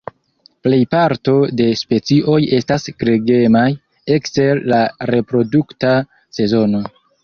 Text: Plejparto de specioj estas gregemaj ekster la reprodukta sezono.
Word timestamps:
Plejparto 0.67 1.35
de 1.61 1.67
specioj 1.81 2.39
estas 2.61 2.89
gregemaj 3.05 3.65
ekster 4.19 4.67
la 4.75 4.85
reprodukta 5.15 5.97
sezono. 6.43 6.87